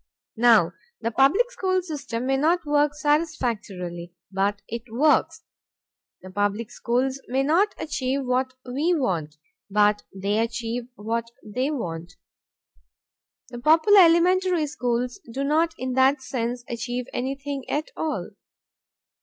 [0.37, 5.43] Now the public school system may not work satisfactorily, but it works;
[6.23, 9.35] the public schools may not achieve what we want,
[9.69, 12.13] but they achieve what they want.
[13.49, 18.31] The popular elementary schools do not in that sense achieve anything at all.